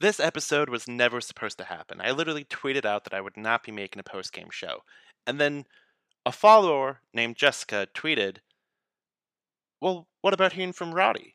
[0.00, 2.00] This episode was never supposed to happen.
[2.00, 4.82] I literally tweeted out that I would not be making a post game show.
[5.26, 5.66] And then
[6.24, 8.38] a follower named Jessica tweeted,
[9.80, 11.34] Well, what about hearing from Roddy?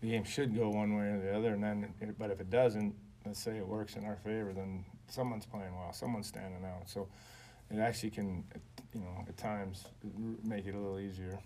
[0.00, 2.94] the game should go one way or the other, and then but if it doesn't,
[3.26, 6.88] let's say it works in our favor, then someone's playing well, someone's standing out.
[6.88, 7.08] So
[7.70, 8.44] it actually can,
[8.94, 9.86] you know, at times
[10.44, 11.38] make it a little easier.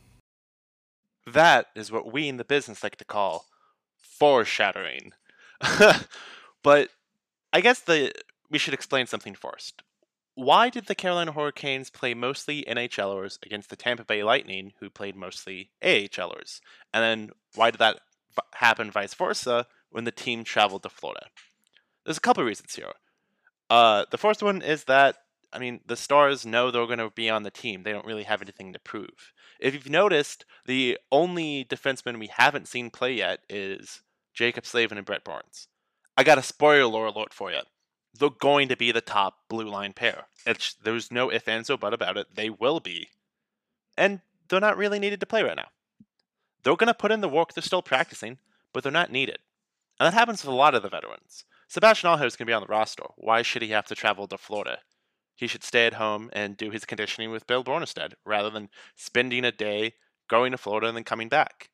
[1.26, 3.46] That is what we in the business like to call
[3.96, 5.12] foreshadowing.
[6.62, 6.88] but
[7.52, 8.12] I guess the
[8.50, 9.82] we should explain something first.
[10.34, 15.16] Why did the Carolina Hurricanes play mostly NHLers against the Tampa Bay Lightning, who played
[15.16, 16.60] mostly AHLers?
[16.94, 18.00] And then why did that
[18.54, 21.26] happen vice versa when the team traveled to Florida?
[22.04, 22.92] There's a couple reasons here.
[23.68, 25.16] Uh, the first one is that
[25.52, 27.82] I mean the Stars know they're going to be on the team.
[27.82, 29.32] They don't really have anything to prove.
[29.60, 34.02] If you've noticed, the only defenseman we haven't seen play yet is
[34.34, 35.68] Jaccob Slavin and Brent Burns.
[36.16, 37.60] I got a spoiler alert for you.
[38.18, 40.24] They're going to be the top blue line pair.
[40.46, 42.34] It's, there's no if, ands, or but about it.
[42.34, 43.08] They will be.
[43.96, 45.68] And they're not really needed to play right now.
[46.62, 47.54] They're going to put in the work.
[47.54, 48.38] They're still practicing,
[48.72, 49.38] but they're not needed.
[49.98, 51.44] And that happens with a lot of the veterans.
[51.70, 53.04] Sebastian Aho is going to be on the roster.
[53.16, 54.78] Why should he have to travel to Florida?
[55.36, 59.44] He should stay at home and do his conditioning with Bill Burniston rather than spending
[59.44, 59.94] a day
[60.28, 61.70] going to Florida and then coming back.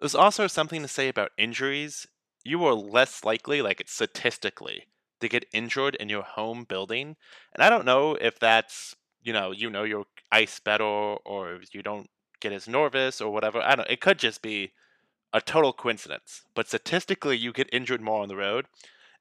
[0.00, 2.06] There's also something to say about injuries.
[2.42, 4.86] You are less likely, like it's statistically,
[5.20, 7.16] to get injured in your home building.
[7.54, 11.82] And I don't know if that's, you know, you know your ice better or you
[11.82, 12.08] don't
[12.40, 13.60] get as nervous or whatever.
[13.60, 14.72] I don't it could just be
[15.34, 16.44] a total coincidence.
[16.54, 18.68] But statistically you get injured more on the road.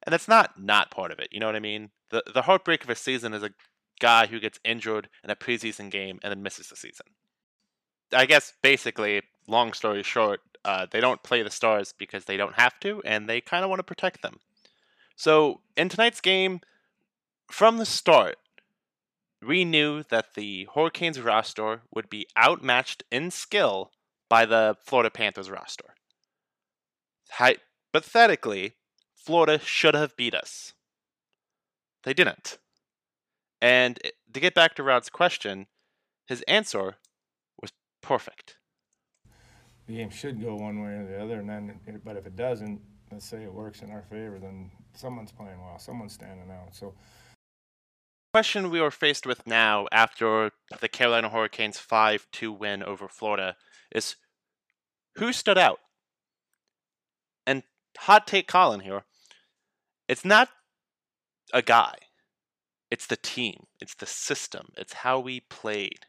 [0.04, 1.30] And that's not not part of it.
[1.32, 1.92] You know what I mean?
[2.10, 3.52] The the heartbreak of a season is a
[4.00, 7.06] guy who gets injured in a preseason game and then misses the season.
[8.14, 12.56] I guess basically, long story short, uh, they don't play the Stars because they don't
[12.56, 14.40] have to, and they kind of want to protect them.
[15.16, 16.62] So in tonight's game,
[17.50, 18.38] from the start,
[19.46, 23.92] we knew that the Hurricanes roster would be outmatched in skill
[24.30, 25.96] by the Florida Panthers roster.
[27.32, 28.76] Hypothetically,
[29.24, 30.74] Florida should have beat us.
[32.04, 32.58] They didn't.
[33.62, 35.68] And eh, to get back to Rod's question,
[36.28, 36.96] his answer
[37.62, 37.72] was
[38.02, 38.58] perfect.
[39.88, 42.36] The game should go one way or the other, and then eh, but if it
[42.36, 42.82] doesn't,
[43.12, 46.76] let's say it works in our favor, then someone's playing well, someone's standing out.
[46.76, 46.96] So
[48.34, 53.08] the question we are faced with now after the Carolina Hurricanes 5 2 win over
[53.08, 53.56] Florida
[53.94, 54.16] is
[55.18, 55.80] who stood out?
[57.46, 57.64] And
[57.98, 59.04] hot take Colin here.
[60.12, 60.50] It's not
[61.54, 61.96] a guy,
[62.90, 66.00] it's the team, it's the system, it's how we played.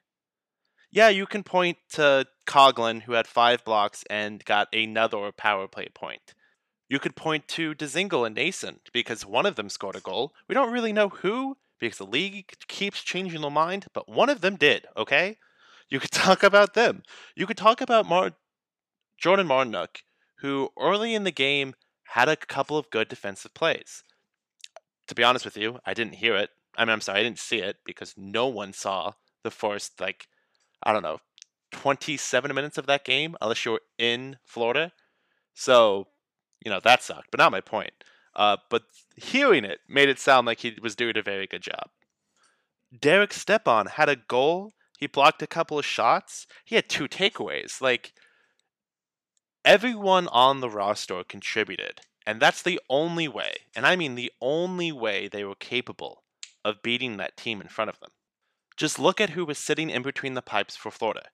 [0.90, 5.86] Yeah, you can point to Coghlan, who had five blocks and got another power play
[5.94, 6.34] point.
[6.88, 10.34] You could point to Dzingel and Noesen because one of them scored a goal.
[10.48, 14.40] We don't really know who because the league keeps changing their mind, but one of
[14.40, 15.36] them did, okay?
[15.88, 17.04] You could talk about them.
[17.36, 18.34] You could talk about Mar-
[19.16, 20.02] Jordan Martinook,
[20.40, 21.74] who early in the game
[22.12, 24.04] had a couple of good defensive plays.
[25.06, 26.50] To be honest with you, I didn't hear it.
[26.76, 29.12] I mean, I'm sorry, I didn't see it because no one saw
[29.42, 30.28] the first, like,
[30.82, 31.20] I don't know,
[31.70, 34.92] 27 minutes of that game unless you're in Florida.
[35.54, 36.08] So,
[36.62, 37.92] you know, that sucked, but not my point.
[38.36, 38.82] Uh, but
[39.16, 41.88] hearing it made it sound like he was doing a very good job.
[42.98, 44.72] Derek Stepan had a goal.
[44.98, 46.46] He blocked a couple of shots.
[46.66, 47.80] He had two takeaways.
[47.80, 48.12] Like
[49.64, 52.00] everyone on the roster contributed.
[52.26, 56.22] And that's the only way, and I mean the only way they were capable
[56.64, 58.10] of beating that team in front of them.
[58.76, 61.30] Just look at who was sitting in between the pipes for Florida.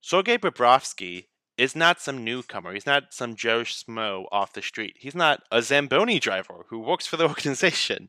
[0.00, 1.26] Sergei Bobrovsky
[1.58, 2.72] is not some newcomer.
[2.72, 4.96] He's not some Joe Schmo off the street.
[4.98, 8.08] He's not a Zamboni driver who works for the organization.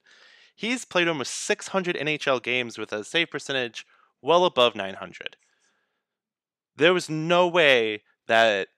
[0.55, 3.85] He's played almost 600 NHL games with a save percentage
[4.21, 5.35] well above 900.
[6.77, 8.69] There was no way that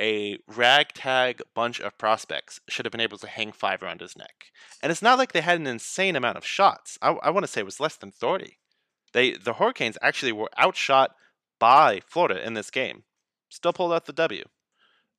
[0.00, 4.46] a ragtag bunch of prospects should have been able to hang five around his neck.
[4.82, 6.98] And it's not like they had an insane amount of shots.
[7.02, 8.56] I, I want to say it was less than 30.
[9.12, 11.14] They the Hurricanes actually were outshot
[11.58, 13.04] by Florida in this game.
[13.50, 14.44] Still pulled out the W.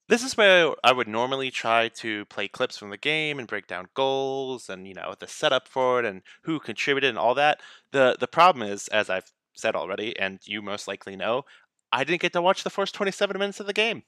[0.07, 3.67] This is where I would normally try to play clips from the game and break
[3.67, 7.61] down goals and you know the setup for it and who contributed and all that.
[7.91, 11.43] The the problem is, as I've said already, and you most likely know,
[11.91, 14.03] I didn't get to watch the first 27 minutes of the game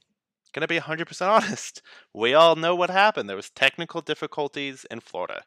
[0.54, 1.82] going to be 100% honest.
[2.14, 3.28] We all know what happened.
[3.28, 5.44] There was technical difficulties in Florida.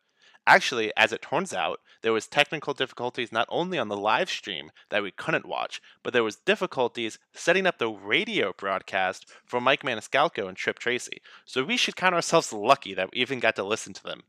[0.48, 4.70] Actually, as it turns out, there was technical difficulties not only on the live stream
[4.90, 9.82] that we couldn't watch, but there was difficulties setting up the radio broadcast for Mike
[9.82, 11.20] Maniscalco and Tripp Tracy.
[11.44, 14.22] So we should count ourselves lucky that we even got to listen to them.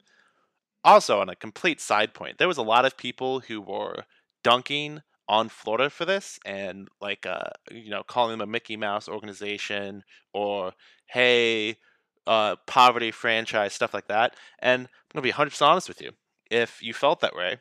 [0.84, 4.06] Also, on a complete side point, there was a lot of people who were
[4.44, 9.10] dunking on Florida for this and like uh you know calling them a Mickey Mouse
[9.10, 10.04] organization
[10.34, 10.74] or
[11.08, 11.78] hey
[12.26, 16.12] uh poverty franchise stuff like that and I'm going to be 100% honest with you
[16.50, 17.58] if you felt that way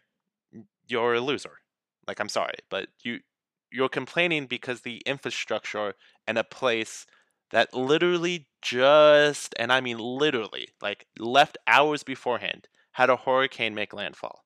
[0.89, 1.59] you're a loser.
[2.07, 3.21] Like I'm sorry but you
[3.73, 5.95] you're complaining because the infrastructure
[6.27, 7.07] and a place
[7.51, 13.93] that literally just and I mean literally like left hours beforehand had a hurricane make
[13.93, 14.46] landfall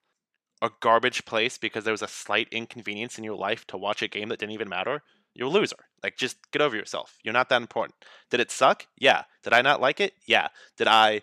[0.63, 4.09] a garbage place because there was a slight inconvenience in your life to watch a
[4.09, 5.03] game that didn't even matter,
[5.35, 5.77] you're a loser.
[6.03, 7.17] Like, just get over yourself.
[7.23, 7.95] You're not that important.
[8.31, 8.87] Did it suck?
[8.99, 9.25] Yeah.
[9.43, 10.15] Did I not like it?
[10.27, 10.49] Yeah.
[10.77, 11.23] Did I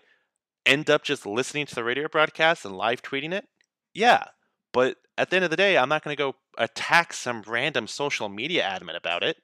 [0.66, 3.46] end up just listening to the radio broadcast and live tweeting it?
[3.94, 4.24] Yeah.
[4.72, 7.86] But at the end of the day, I'm not going to go attack some random
[7.86, 9.36] social media admin about it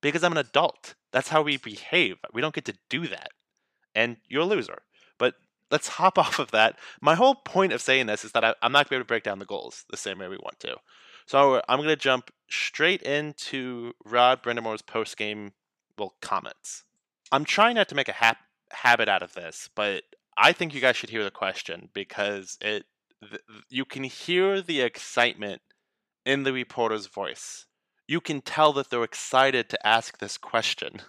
[0.00, 0.94] because I'm an adult.
[1.12, 2.16] That's how we behave.
[2.32, 3.30] We don't get to do that.
[3.94, 4.82] And you're a loser.
[5.70, 6.78] Let's hop off of that.
[7.00, 9.04] My whole point of saying this is that I, am not going to be able
[9.04, 10.76] to break down the goals the same way we want to.
[11.26, 15.52] So I'm going to jump straight into Rod Brind'Amour's post game
[15.96, 16.84] well comments.
[17.30, 18.38] I'm trying not to make a ha-
[18.72, 20.02] habit out of this, but
[20.36, 22.84] I think you guys should hear the question because it
[23.22, 25.62] th- you can hear the excitement
[26.24, 27.66] in the reporter's voice.
[28.08, 31.02] You can tell that they're excited to ask this question.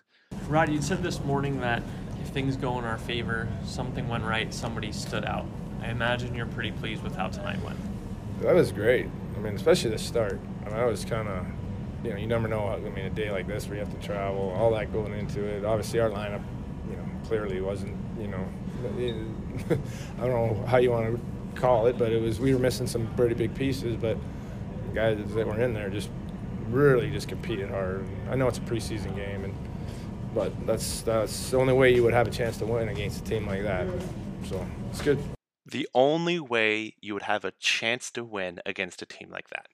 [0.48, 1.82] Rod, you said this morning that
[2.28, 5.46] things go in our favor, something went right, somebody stood out.
[5.82, 7.80] I imagine you're pretty pleased with how tonight went.
[8.42, 9.08] That was great.
[9.36, 10.40] I mean, especially the start.
[10.66, 11.46] I mean, I was kind of,
[12.04, 12.68] you know, you never know.
[12.68, 15.44] I mean, a day like this where you have to travel, all that going into
[15.44, 15.66] it.
[15.66, 16.44] Obviously, our lineup,
[16.90, 18.46] you know, clearly wasn't, you know,
[20.18, 22.88] I don't know how you want to call it, but it was we were missing
[22.88, 23.96] some pretty big pieces.
[23.96, 24.18] But
[24.88, 26.10] the guys that were in there just
[26.70, 28.06] really just competed hard.
[28.30, 29.54] I know it's a preseason game and
[30.34, 33.24] but that's that's the only way you would have a chance to win against a
[33.24, 33.88] team like that.
[34.48, 35.20] So it's good.
[35.66, 39.68] The only way you would have a chance to win against a team like that.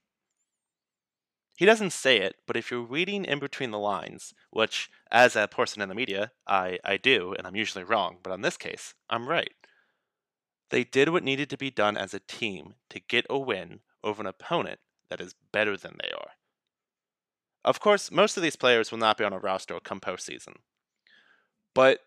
[1.58, 5.48] He doesn't say it, but if you're reading in between the lines, which, as a
[5.48, 8.94] person in the media, I, I do, and I'm usually wrong, but on this case,
[9.10, 9.54] I'm right.
[10.70, 14.22] They did what needed to be done as a team to get a win over
[14.22, 16.37] an opponent that is better than they are.
[17.68, 20.56] Of course, most of these players will not be on a roster come postseason.
[21.76, 22.00] But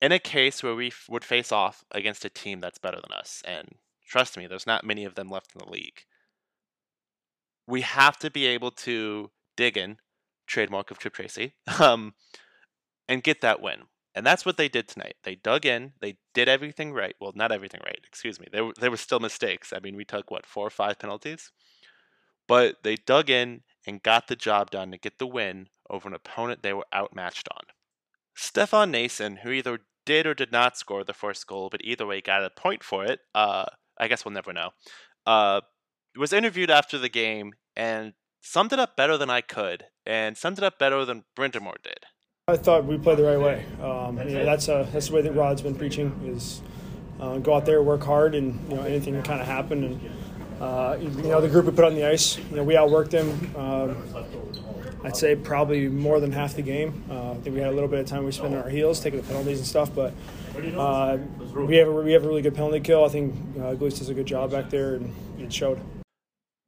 [0.00, 3.12] in a case where we f- would face off against a team that's better than
[3.12, 3.74] us, and
[4.08, 6.04] trust me, there's not many of them left in the league,
[7.66, 9.98] we have to be able to dig in,
[10.46, 12.14] trademark of Tripp Tracy, um,
[13.06, 13.82] and get that win.
[14.14, 15.16] And that's what they did tonight.
[15.24, 15.92] They dug in.
[16.00, 17.14] They did everything right.
[17.20, 18.00] Well, not everything right.
[18.08, 18.46] Excuse me.
[18.50, 19.74] There, there were still mistakes.
[19.76, 21.52] I mean, we took what four or five penalties,
[22.48, 26.14] but they dug in and got the job done to get the win over an
[26.14, 27.64] opponent they were outmatched on.
[28.34, 32.20] Stefan Noesen, who either did or did not score the first goal, but either way
[32.20, 33.66] got a point for it, uh,
[33.98, 34.70] I guess we'll never know,
[35.26, 35.60] uh,
[36.16, 40.58] was interviewed after the game and summed it up better than I could, and summed
[40.58, 42.06] it up better than Brind'Amour did.
[42.48, 43.64] I thought we played the right way.
[43.80, 46.62] Um, you know, that's a, that's the way that Rod's been preaching is
[47.20, 49.84] uh, go out there, work hard, and you know anything can kind of happen.
[49.84, 50.00] And
[50.60, 53.56] uh, you know, the group we put on the ice, you know, we outworked them.
[53.56, 53.96] Um,
[55.02, 57.02] I'd say probably more than half the game.
[57.10, 59.00] Uh, I think we had a little bit of time we spent on our heels,
[59.00, 60.12] taking the penalties and stuff, but
[60.76, 61.16] uh,
[61.54, 63.06] we have a, we have a really good penalty kill.
[63.06, 65.80] I think uh, does a good job back there, and it showed.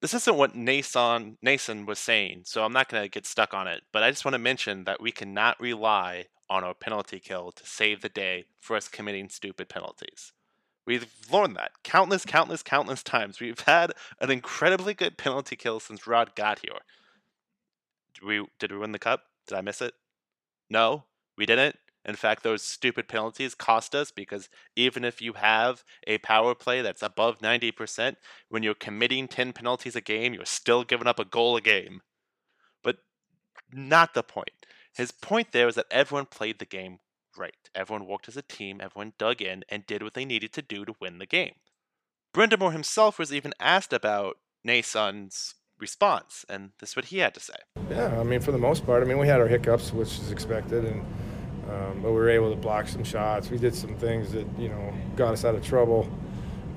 [0.00, 3.68] this isn't what Noesen Noesen was saying, so I'm not going to get stuck on
[3.68, 3.82] it.
[3.92, 7.66] But I just want to mention that we cannot rely on our penalty kill to
[7.66, 10.32] save the day for us committing stupid penalties.
[10.86, 13.40] We've learned that countless, countless, countless times.
[13.40, 16.78] We've had an incredibly good penalty kill since Rod got here.
[18.14, 19.24] Did we did we win the cup?
[19.46, 19.94] Did I miss it?
[20.68, 21.04] No,
[21.36, 21.76] we didn't.
[22.04, 26.82] In fact, those stupid penalties cost us because even if you have a power play
[26.82, 28.16] that's above 90%,
[28.48, 32.00] when you're committing 10 penalties a game, you're still giving up a goal a game.
[32.82, 32.96] But
[33.72, 34.66] not the point.
[34.94, 36.98] His point there is that everyone played the game
[37.36, 37.54] right.
[37.74, 40.84] Everyone worked as a team, everyone dug in and did what they needed to do
[40.84, 41.54] to win the game.
[42.34, 47.40] Brind'Amour himself was even asked about Noesen's response, and this is what he had to
[47.40, 47.54] say.
[47.90, 50.30] Yeah, I mean, for the most part, I mean, we had our hiccups, which is
[50.30, 51.04] expected, and
[51.68, 53.50] um, but we were able to block some shots.
[53.50, 56.08] We did some things that you know got us out of trouble,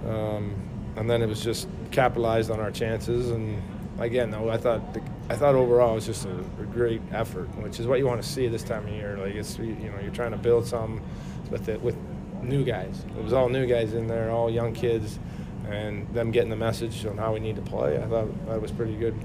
[0.08, 0.56] um,
[0.96, 3.32] and then it was just capitalized on our chances.
[3.32, 3.62] And
[4.00, 7.48] again, though, I thought the, I thought overall it was just a, a, great effort,
[7.58, 9.18] which is what you want to see this time of year.
[9.18, 11.02] Like it's you know you're trying to build some
[11.50, 11.98] with it with
[12.44, 13.04] new guys.
[13.18, 15.20] It was all new guys in there, all young kids,
[15.68, 17.98] and them getting the message on how we need to play.
[17.98, 19.16] I thought that was pretty good.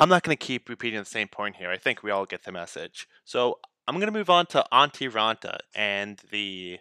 [0.00, 1.70] I'm not going to keep repeating the same point here.
[1.70, 3.06] I think we all get the message.
[3.24, 6.78] So I'm going to move on to Antti Raanta and the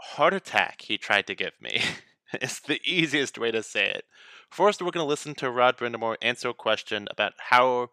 [0.00, 1.82] heart attack he tried to give me.
[2.40, 4.04] it's the easiest way to say it.
[4.50, 7.90] First, we're going to listen to Rod Brind'Amour answer a question about how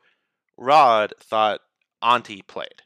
[0.58, 1.62] Rod thought
[2.04, 2.82] Antti played.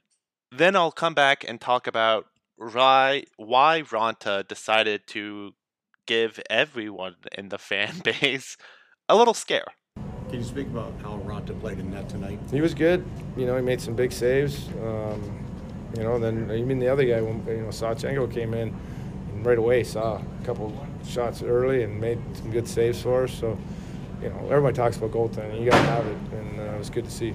[0.51, 2.25] Then I'll come back and talk about
[2.57, 5.53] why, why Raanta decided to
[6.05, 8.57] give everyone in the fan base
[9.07, 9.65] a little scare.
[10.29, 12.39] Can you speak about how Raanta played in that tonight?
[12.51, 13.05] He was good.
[13.35, 14.67] You know, he made some big saves.
[14.81, 15.45] Um,
[15.97, 19.00] you know, and then even the other guy, when you know, Sawchenko came in and
[19.43, 20.73] right away saw a couple
[21.05, 23.33] shots early and made some good saves for us.
[23.33, 23.57] So,
[24.21, 25.59] you know, everybody talks about goaltending.
[25.59, 27.33] You got to have it, and uh, it was good to see.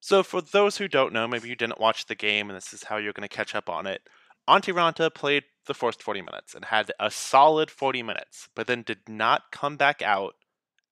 [0.00, 2.84] So, for those who don't know, maybe you didn't watch the game, and this is
[2.84, 4.02] how you're going to catch up on it.
[4.48, 8.82] Antti Raanta played the first 40 minutes and had a solid 40 minutes, but then
[8.82, 10.34] did not come back out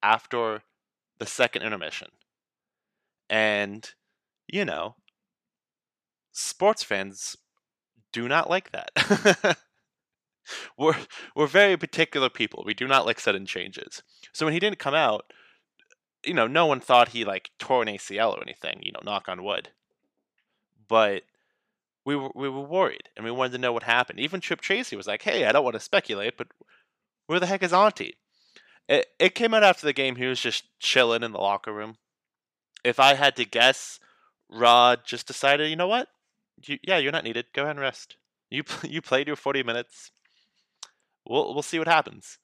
[0.02, 0.62] after
[1.18, 2.08] the second intermission.
[3.28, 3.90] And,
[4.48, 4.96] you know,
[6.32, 7.36] sports fans
[8.12, 9.58] do not like that.
[10.78, 10.96] we're
[11.34, 12.62] we're very particular people.
[12.66, 14.02] We do not like sudden changes.
[14.32, 15.32] So when he didn't come out,
[16.24, 18.80] you know, no one thought he like tore an ACL or anything.
[18.82, 19.70] You know, knock on wood.
[20.88, 21.22] But
[22.04, 24.20] we were we were worried and we wanted to know what happened.
[24.20, 26.48] Even Chip Tracy was like, "Hey, I don't want to speculate, but
[27.26, 28.12] where the heck is Antti?"
[28.88, 30.16] It it came out after the game.
[30.16, 31.96] He was just chilling in the locker room.
[32.84, 34.00] If I had to guess,
[34.50, 36.08] Rod just decided, you know what?
[36.64, 37.46] You, yeah, you're not needed.
[37.52, 38.16] Go ahead and rest.
[38.50, 40.10] You you played your 40 minutes.
[41.26, 42.38] We'll we'll see what happens,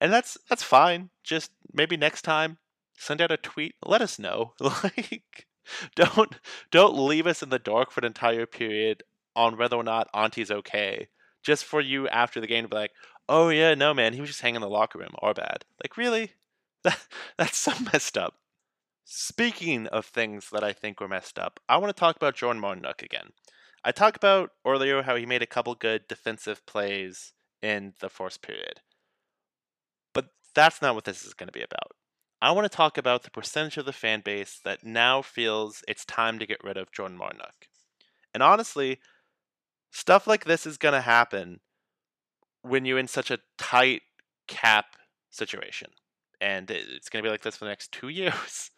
[0.00, 1.10] and that's that's fine.
[1.22, 2.58] Just maybe next time,
[2.96, 3.74] send out a tweet.
[3.84, 4.54] Let us know.
[4.60, 5.46] like,
[5.94, 6.36] don't
[6.70, 9.02] don't leave us in the dark for an entire period
[9.34, 11.08] on whether or not Antti's okay.
[11.42, 12.92] Just for you after the game to be like,
[13.28, 15.14] oh yeah, no man, he was just hanging in the locker room.
[15.20, 15.64] Our bad.
[15.82, 16.32] Like really?
[16.84, 17.00] That
[17.36, 18.34] that's so messed up.
[19.08, 22.60] Speaking of things that I think were messed up, I want to talk about Jordan
[22.60, 23.30] Martinook again.
[23.84, 27.32] I talked about earlier how he made a couple good defensive plays
[27.62, 28.80] in the first period.
[30.12, 31.92] But that's not what this is going to be about.
[32.42, 36.04] I want to talk about the percentage of the fan base that now feels it's
[36.04, 37.68] time to get rid of Jordan Martinook.
[38.34, 38.98] And honestly,
[39.92, 41.60] stuff like this is going to happen
[42.62, 44.02] when you're in such a tight
[44.48, 44.96] cap
[45.30, 45.90] situation.
[46.40, 48.72] And it's going to be like this for the next two years.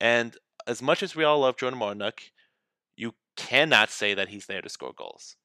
[0.00, 0.36] And
[0.66, 2.20] as much as we all love Jordan Martinook,
[2.96, 5.36] you cannot say that he's there to score goals.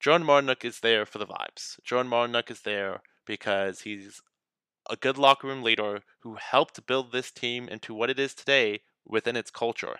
[0.00, 1.78] Jordan Martinook is there for the vibes.
[1.84, 4.20] Jordan Martinook is there because he's
[4.90, 8.80] a good locker room leader who helped build this team into what it is today
[9.06, 9.98] within its culture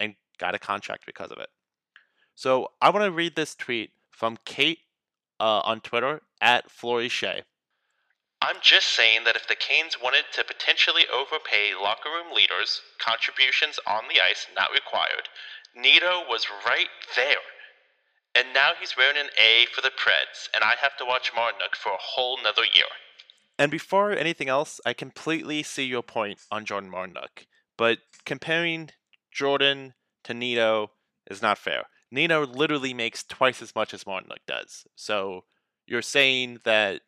[0.00, 1.50] and got a contract because of it.
[2.34, 4.78] So I want to read this tweet from Kate
[5.38, 7.42] uh, on Twitter at Flory Shea.
[8.42, 13.78] I'm just saying that if the Canes wanted to potentially overpay locker room leaders, contributions
[13.86, 15.28] on the ice not required,
[15.74, 17.44] Nino was right there.
[18.34, 21.76] And now he's wearing an A for the Preds, and I have to watch Martinook
[21.76, 22.84] for a whole nother year.
[23.58, 28.90] And before anything else, I completely see your point on Jordan Martinook, but comparing
[29.30, 30.90] Jordan to Nino
[31.30, 31.84] is not fair.
[32.10, 34.86] Nino literally makes twice as much as Martinook does.
[34.96, 35.44] So
[35.86, 37.02] you're saying that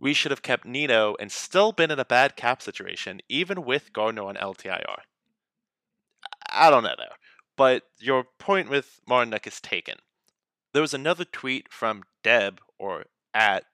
[0.00, 3.92] we should have kept Nino and still been in a bad cap situation, even with
[3.92, 5.00] Gardiner on LTIR.
[6.50, 7.16] I don't know there.
[7.56, 9.96] But your point with Martinook is taken.
[10.72, 13.04] There was another tweet from Deb or
[13.34, 13.64] at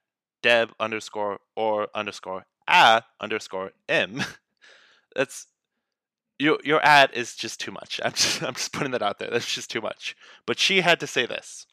[0.43, 4.23] Deb underscore or underscore a underscore m.
[5.15, 5.47] That's
[6.37, 8.01] your your ad is just too much.
[8.03, 9.29] I'm just I'm just putting that out there.
[9.31, 10.15] That's just too much.
[10.45, 11.65] But she had to say this.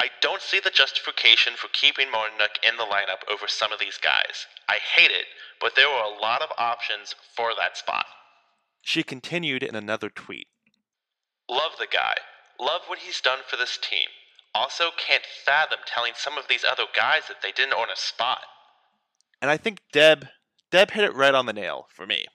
[0.00, 3.98] I don't see the justification for keeping Martinook in the lineup over some of these
[3.98, 4.46] guys.
[4.68, 5.26] I hate it,
[5.60, 8.06] but there were a lot of options for that spot.
[8.82, 10.48] She continued in another tweet.
[11.48, 12.14] Love the guy.
[12.60, 14.08] Love what he's done for this team.
[14.54, 18.40] Also, can't fathom telling some of these other guys that they didn't earn a spot.
[19.40, 20.28] And I think Deb
[20.70, 22.26] Deb hit it right on the nail for me.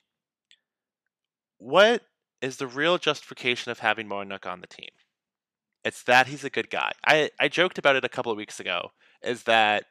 [1.57, 2.03] What
[2.41, 4.89] is the real justification of having Martinook on the team?
[5.83, 6.91] It's that he's a good guy.
[7.05, 8.91] I, I joked about it a couple of weeks ago.
[9.23, 9.85] Is that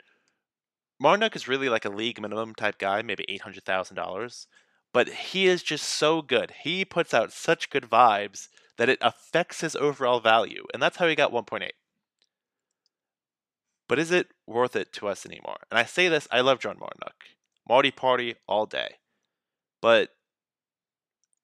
[1.02, 4.46] Martinook is really like a league minimum type guy, maybe eight hundred thousand dollars,
[4.92, 6.52] but he is just so good.
[6.62, 11.08] He puts out such good vibes that it affects his overall value, and that's how
[11.08, 11.74] he got one point eight.
[13.88, 15.58] But is it worth it to us anymore?
[15.70, 17.34] And I say this, I love John Martinook.
[17.68, 18.96] Marty Party all day.
[19.82, 20.10] But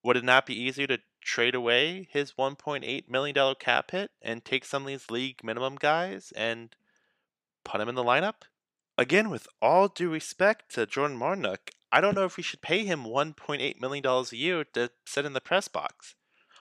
[0.04, 4.64] would it not be easier to trade away his $1.8 million cap hit and take
[4.64, 6.74] some of these league minimum guys and
[7.64, 8.46] put him in the lineup?
[8.96, 12.84] Again, with all due respect to Jordan Martinook, I don't know if we should pay
[12.84, 16.14] him $1.8 million a year to sit in the press box.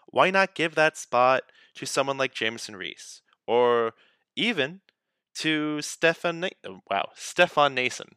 [0.08, 1.44] Why not give that spot
[1.76, 3.94] to someone like Jamieson Rees Or
[4.36, 4.82] even
[5.36, 8.14] to Stefan, oh, wow, Stefan Noesen.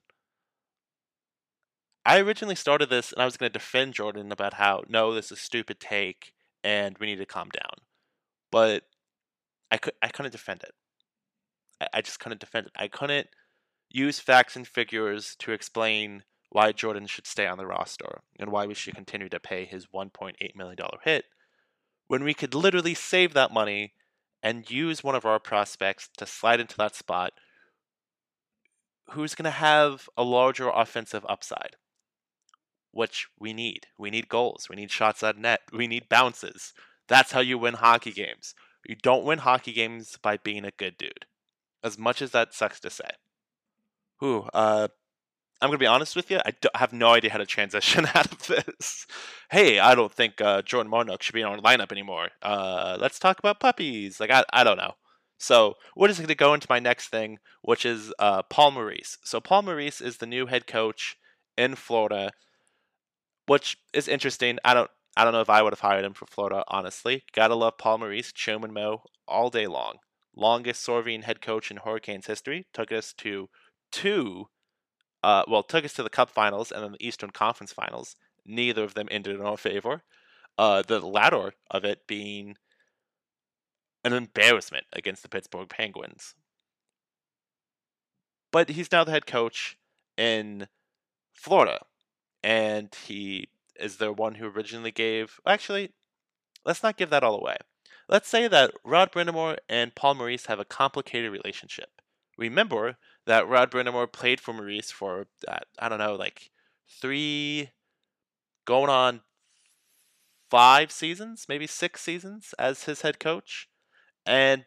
[2.07, 5.27] I originally started this and I was going to defend Jordan about how no, this
[5.27, 7.85] is a stupid take and we need to calm down.
[8.51, 8.85] But
[9.71, 10.73] I could I couldn't defend it.
[11.81, 12.73] I, I just couldn't defend it.
[12.77, 13.29] I couldn't
[13.91, 18.67] use facts and figures to explain why Jordan should stay on the roster and why
[18.67, 21.25] we should continue to pay his $1.8 million hit
[22.07, 23.93] when we could literally save that money
[24.43, 27.33] and use one of our prospects to slide into that spot
[29.11, 31.77] who's going to have a larger offensive upside,
[32.99, 33.87] which we need.
[33.97, 34.67] We need goals.
[34.69, 35.61] We need shots at net.
[35.73, 36.73] We need bounces.
[37.07, 38.57] That's how you win hockey games.
[38.85, 41.25] You don't win hockey games by being a good dude,
[41.85, 43.11] as much as that sucks to say.
[44.17, 44.89] Who, uh,
[45.63, 46.41] I'm gonna be honest with you.
[46.45, 49.07] I have no idea how to transition out of this.
[49.49, 52.31] Hey, I don't think uh, Jordan Martinook should be in our lineup anymore.
[52.43, 54.19] Uh, let's talk about puppies.
[54.19, 54.95] Like I, I don't know.
[55.39, 59.19] So we're just gonna go into my next thing, which is uh, Paul Maurice.
[59.23, 61.17] So Paul Maurice is the new head coach
[61.57, 62.33] in Florida,
[63.49, 64.59] which is interesting.
[64.65, 66.65] I don't, I don't know if I would have hired him for Florida.
[66.69, 69.97] Honestly, gotta love Paul Maurice, Truman Mo all day long.
[70.37, 72.67] Longest serving head coach in Hurricanes history.
[72.73, 73.49] Took us to
[73.91, 74.47] two
[75.23, 78.17] uh, well, took us to the Cup Finals and then the Eastern Conference Finals.
[78.47, 80.03] Neither of them ended in our favor.
[80.57, 82.57] Uh, the latter of it being
[84.05, 86.35] an embarrassment against the Pittsburgh Penguins.
[88.51, 89.77] But he's now the head coach
[90.17, 90.69] in
[91.33, 91.81] Florida,
[92.43, 93.49] and he
[93.79, 95.41] is the one who originally gave.
[95.47, 95.93] Actually,
[96.65, 97.57] let's not give that all away.
[98.09, 101.91] Let's say that Rod Brind'Amour and Paul Maurice have a complicated relationship.
[102.39, 102.97] Remember
[103.27, 106.51] that Rod Brind'Amour played for Maurice for uh, I don't know, like
[107.01, 107.71] three,
[108.65, 109.21] going on
[110.51, 113.69] five seasons, maybe six seasons as his head coach,
[114.25, 114.65] and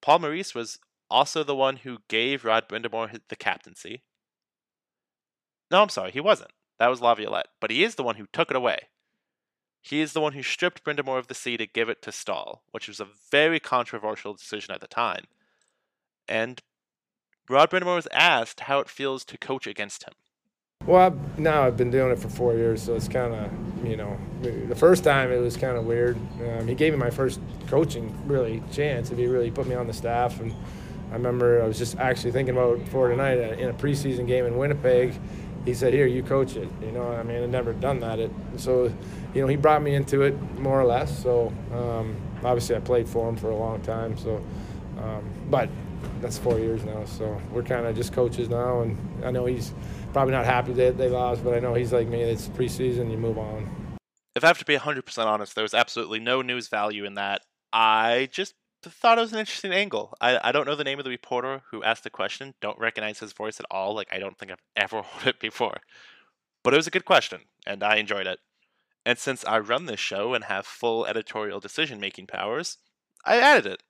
[0.00, 4.02] Paul Maurice was also the one who gave Rod Brind'Amour the captaincy.
[5.70, 6.50] No, I'm sorry, he wasn't.
[6.82, 8.88] That was Laviolette, but he is the one who took it away.
[9.80, 12.64] He is the one who stripped Brind'Amour of the C to give it to Staal,
[12.72, 15.26] which was a very controversial decision at the time.
[16.26, 16.60] And
[17.48, 20.14] Rod Brind'Amour was asked how it feels to coach against him.
[20.84, 23.96] Well, I've, now I've been doing it for four years, so it's kind of, you
[23.96, 26.16] know, the first time it was kind of weird.
[26.40, 29.12] Um, he gave me my first coaching really chance.
[29.12, 30.52] If he really put me on the staff, and
[31.12, 34.46] I remember I was just actually thinking about for tonight uh, in a preseason game
[34.46, 35.14] in Winnipeg.
[35.64, 38.18] He said, "Here, you coach it." You know, I mean, I'd never done that.
[38.18, 38.92] It, so,
[39.34, 41.22] you know, he brought me into it more or less.
[41.22, 44.16] So, um, obviously, I played for him for a long time.
[44.18, 44.44] So,
[44.98, 45.68] um, but
[46.20, 47.04] that's four years now.
[47.04, 49.72] So we're kind of just coaches now, and I know he's
[50.12, 52.22] probably not happy that they lost, but I know he's like me.
[52.22, 53.70] It's preseason, you move on.
[54.34, 57.42] If I have to be 100% honest, there was absolutely no news value in that.
[57.72, 58.54] I just
[58.90, 60.14] thought it was an interesting angle.
[60.20, 62.54] I, I don't know the name of the reporter who asked the question.
[62.60, 63.94] Don't recognize his voice at all.
[63.94, 65.78] Like I don't think I've ever heard it before.
[66.62, 68.38] But it was a good question, and I enjoyed it.
[69.04, 72.78] And since I run this show and have full editorial decision making powers,
[73.24, 73.82] I added it.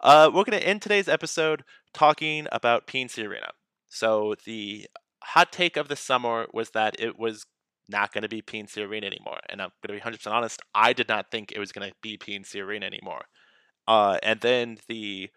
[0.00, 3.50] Uh, we're going to end today's episode talking about PNC Arena.
[3.88, 4.86] So the
[5.22, 7.46] hot take of the summer was that it was
[7.88, 9.38] not going to be PNC Arena anymore.
[9.48, 11.94] And I'm going to be 100% honest, I did not think it was going to
[12.02, 13.22] be PNC Arena anymore.
[13.88, 15.30] Uh, and then the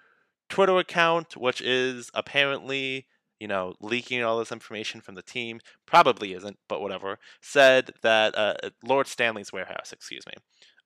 [0.49, 3.07] Twitter account, which is apparently
[3.41, 8.37] you know, leaking all this information from the team, probably isn't, but whatever, said that
[8.37, 10.33] uh, Lord Stanley's warehouse, excuse me,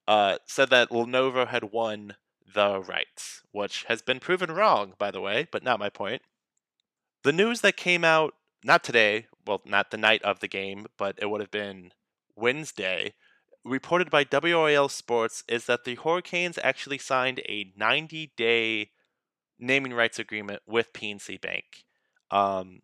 [0.07, 2.15] uh, said that Lenovo had won
[2.53, 6.21] the rights, which has been proven wrong, by the way, but not my point.
[7.23, 11.19] The news that came out, not today, well, not the night of the game, but
[11.21, 11.91] it would have been
[12.37, 13.15] Wednesday,
[13.65, 18.91] reported by WRAL Sports, is that the Hurricanes actually signed a 90 day
[19.59, 21.85] naming rights agreement with PNC Bank.
[22.29, 22.81] Um,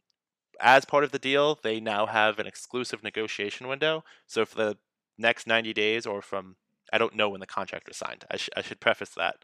[0.59, 4.03] as part of the deal, they now have an exclusive negotiation window.
[4.27, 4.77] So for the
[5.17, 6.55] next 90 days, or from,
[6.91, 9.37] I don't know when the contract was signed, I, sh- I should preface that.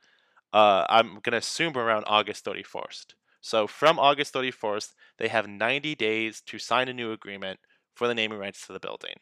[0.54, 3.14] Uh, I'm going to assume around August 31st.
[3.42, 7.60] So from August 31st, they have 90 days to sign a new agreement
[7.96, 9.16] for the naming rights to the building.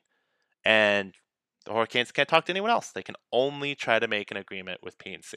[0.64, 1.14] And
[1.66, 2.92] the Hurricanes can't talk to anyone else.
[2.92, 5.36] They can only try to make an agreement with PNC,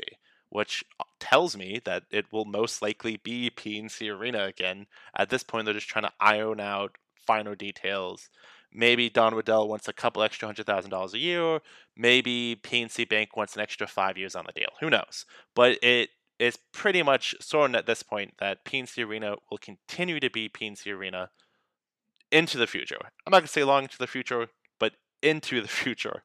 [0.51, 4.87] which uh, tells me that it will most likely be PNC Arena again.
[5.17, 8.29] At this point, they're just trying to iron out final details.
[8.73, 11.61] Maybe Don Waddell wants a couple extra hundred thousand dollars a year.
[11.97, 14.71] Maybe PNC Bank wants an extra five years on the deal.
[14.81, 15.25] Who knows?
[15.55, 20.31] But it is pretty much certain at this point that PNC Arena will continue to
[20.31, 21.31] be PNC Arena
[22.31, 22.99] into the future.
[23.27, 24.49] I'm not going to say long into the future,
[25.23, 26.23] into the future.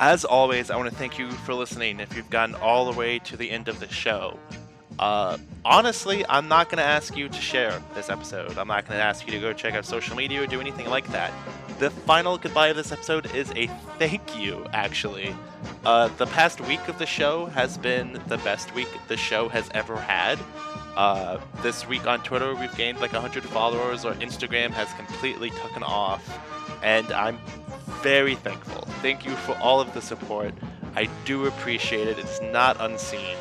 [0.00, 3.20] As always, I want to thank you for listening if you've gotten all the way
[3.20, 4.38] to the end of the show.
[4.98, 8.58] Uh, honestly, I'm not going to ask you to share this episode.
[8.58, 10.88] I'm not going to ask you to go check out social media or do anything
[10.88, 11.32] like that.
[11.78, 13.66] The final goodbye of this episode is a
[13.98, 15.34] thank you, actually.
[15.84, 19.68] Uh, the past week of the show has been the best week the show has
[19.74, 20.38] ever had.
[20.96, 25.82] Uh, this week on Twitter, we've gained like 100 followers, or Instagram has completely taken
[25.82, 26.22] off,
[26.82, 27.38] and I'm
[28.02, 28.82] very thankful.
[29.02, 30.54] Thank you for all of the support.
[30.94, 32.18] I do appreciate it.
[32.18, 33.36] It's not unseen.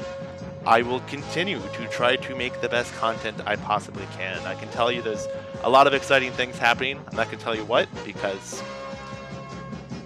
[0.66, 4.40] I will continue to try to make the best content I possibly can.
[4.46, 5.28] I can tell you there's
[5.64, 6.98] a lot of exciting things happening.
[6.98, 8.64] I'm not going to tell you what because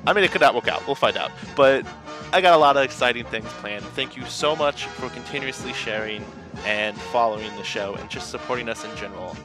[0.05, 0.85] I mean it could not work out.
[0.87, 1.31] We'll find out.
[1.55, 1.85] But
[2.33, 3.85] I got a lot of exciting things planned.
[3.85, 6.25] Thank you so much for continuously sharing
[6.65, 9.35] and following the show and just supporting us in general.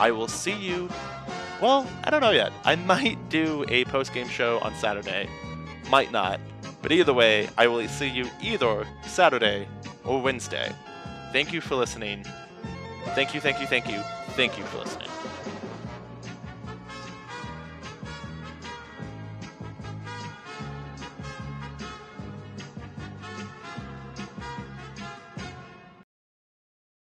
[0.00, 0.88] I will see you.
[1.60, 2.52] Well, I don't know yet.
[2.64, 5.28] I might do a post game show on Saturday.
[5.90, 6.40] Might not.
[6.82, 9.68] But either way, I will see you either Saturday
[10.04, 10.72] or Wednesday.
[11.32, 12.24] Thank you for listening.
[13.14, 15.08] Thank you, thank you, thank you, thank you for listening.